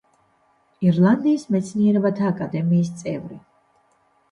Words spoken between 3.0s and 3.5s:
წევრი.